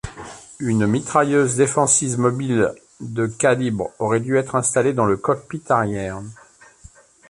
Une 0.59 0.87
mitrailleuse 0.87 1.57
défensive 1.57 2.17
mobile 2.17 2.73
de 3.01 3.27
calibre 3.27 3.91
aurait 3.99 4.19
dû 4.19 4.35
être 4.35 4.55
installée 4.55 4.93
dans 4.93 5.05
le 5.05 5.15
cockpit 5.15 5.61
arrière. 5.69 6.23